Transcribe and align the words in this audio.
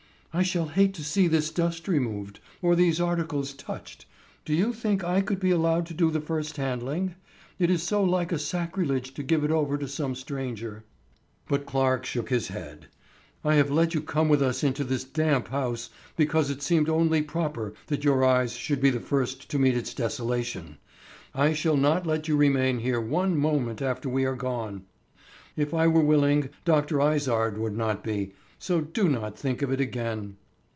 "I 0.33 0.43
shall 0.43 0.69
hate 0.69 0.93
to 0.93 1.03
see 1.03 1.27
this 1.27 1.51
dust 1.51 1.89
removed, 1.89 2.39
or 2.61 2.73
these 2.73 3.01
articles 3.01 3.51
touched. 3.51 4.05
Do 4.45 4.53
you 4.53 4.71
think 4.71 5.03
I 5.03 5.19
could 5.19 5.41
be 5.41 5.51
allowed 5.51 5.85
to 5.87 5.93
do 5.93 6.09
the 6.09 6.21
first 6.21 6.55
handling? 6.55 7.15
It 7.59 7.69
is 7.69 7.83
so 7.83 8.01
like 8.01 8.31
a 8.31 8.39
sacrilege 8.39 9.13
to 9.15 9.23
give 9.23 9.43
it 9.43 9.51
over 9.51 9.77
to 9.77 9.89
some 9.89 10.15
stranger." 10.15 10.85
But 11.49 11.65
Clarke 11.65 12.05
shook 12.05 12.29
his 12.29 12.47
head. 12.47 12.87
"I 13.43 13.55
have 13.55 13.69
let 13.69 13.93
you 13.93 13.99
come 13.99 14.29
with 14.29 14.41
us 14.41 14.63
into 14.63 14.85
this 14.85 15.03
damp 15.03 15.49
house 15.49 15.89
because 16.15 16.49
it 16.49 16.61
seemed 16.61 16.87
only 16.87 17.21
proper 17.21 17.73
that 17.87 18.05
your 18.05 18.23
eyes 18.23 18.53
should 18.53 18.79
be 18.79 18.89
the 18.89 19.01
first 19.01 19.49
to 19.51 19.59
meet 19.59 19.75
its 19.75 19.93
desolation. 19.93 20.77
I 21.35 21.51
shall 21.51 21.75
not 21.75 22.07
let 22.07 22.29
you 22.29 22.37
remain 22.37 22.79
here 22.79 23.01
one 23.01 23.35
moment 23.37 23.81
after 23.81 24.07
we 24.07 24.23
are 24.23 24.37
gone. 24.37 24.85
If 25.57 25.73
I 25.73 25.87
were 25.87 25.99
willing, 25.99 26.51
Dr. 26.63 27.01
Izard 27.01 27.57
would 27.57 27.75
not 27.75 28.01
be; 28.01 28.31
so 28.57 28.79
do 28.79 29.09
not 29.09 29.35
think 29.35 29.63
of 29.63 29.71
it 29.71 29.81
again." 29.81 30.37